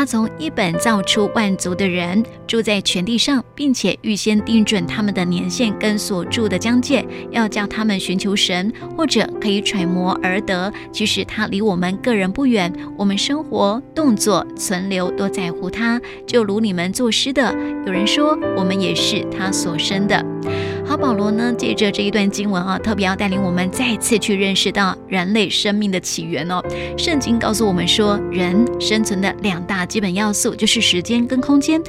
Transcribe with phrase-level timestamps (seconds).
[0.00, 10.72] 他从一本造出万族的人，住在全地上，并且预先定准他们的年限跟所住的疆界，要叫他们寻求神，或者可以揣摩而得。
[10.90, 16.00] 即使他离我们个人不远，我们生活、动作、存留都在乎他。
[16.26, 17.54] 就如你们作诗的，
[17.84, 20.24] 有人说我们也是他所生的。
[20.90, 26.60] 好，保罗呢，借着这一段经文啊，特别要带领我们再次去认识到人类生命的起源哦。
[26.98, 31.80] 圣经告诉我们说，人生存的两大基本要素就是时间跟空间。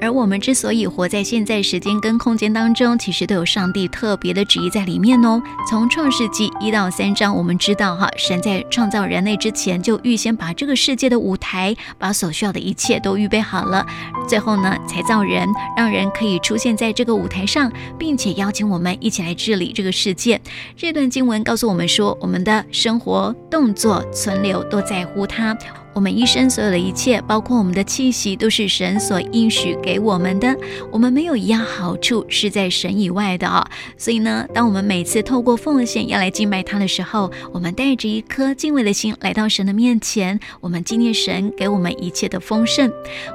[0.00, 5.40] 而我们之所以活在现在时间跟空间当中，其实都有上帝特别的旨意在里面哦。
[5.70, 13.86] 从创世纪一到三章，我们知道哈，神在创造人类之前，就预先把这个世界的舞台，把所需要的一切都预备好了，
[14.28, 18.34] 最后呢，才造人，让人可以出现在这个舞台上，并且。
[18.34, 20.40] 邀请我们一起来治理这个世界。
[20.76, 25.56] 这段经文告诉我们说，我们的生活、动作、存留都在乎它。
[25.94, 30.54] 我们一生所有的一切，包括我们的气息，都是神所应许给我们的。
[30.90, 33.64] 我们没有一样好处是在神以外的啊！
[33.96, 42.90] 所以呢，当我们每次透过奉献要来敬拜他的时候，我们带着一颗敬畏的心来到神的面前，我们纪念神给我们一切的丰盛。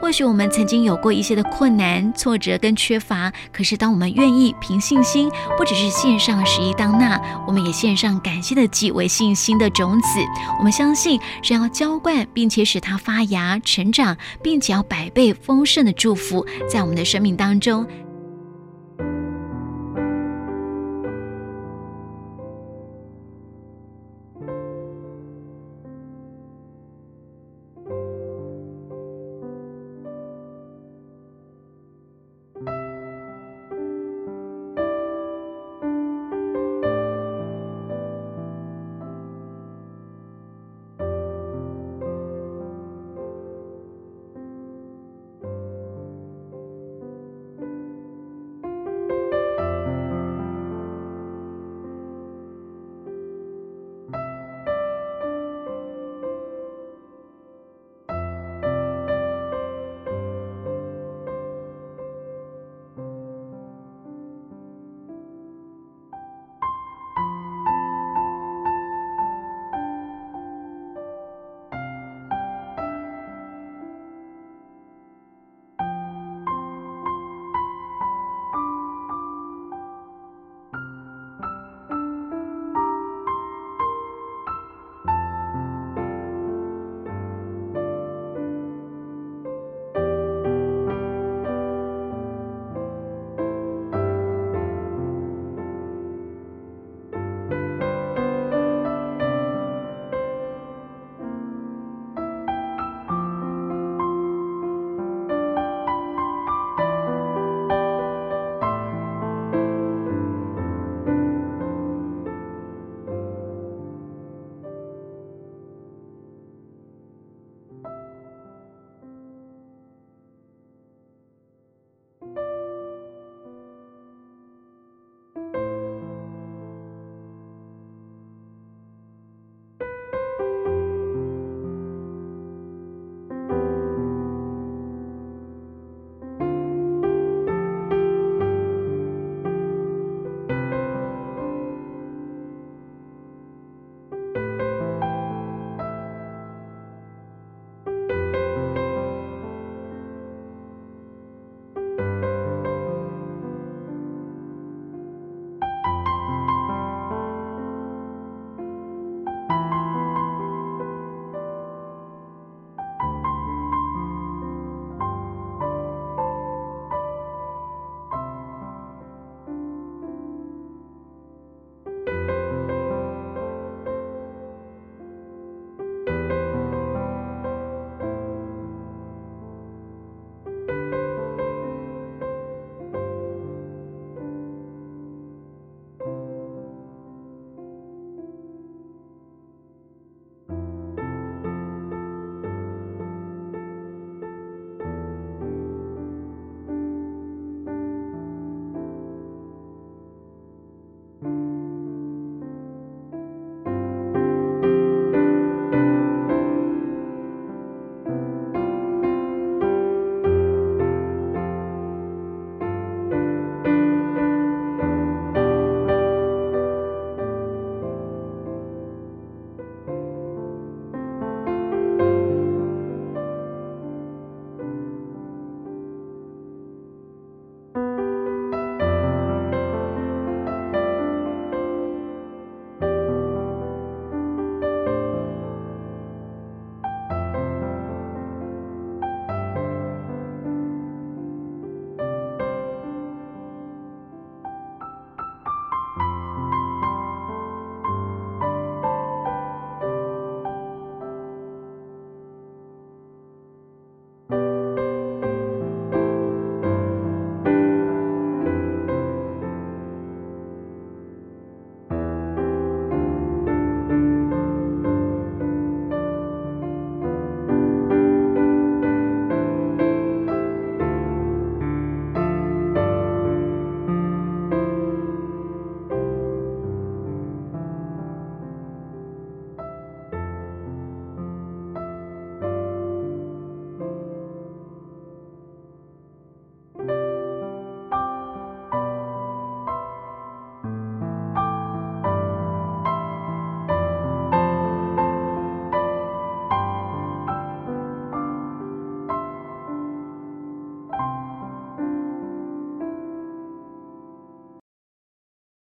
[0.00, 10.06] 或许我们曾经有过一些的困难、挫折跟缺乏，可是当我们愿意凭信心，不只是献上十一当纳，我们也献上感谢的祭为信心的种子。
[10.60, 12.43] 我们相信神要浇灌并。
[12.44, 17.86] 并且使它发芽、成长，并且要百倍丰盛的祝福在我们的生命当中。